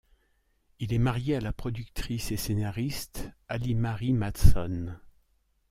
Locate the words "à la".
1.35-1.53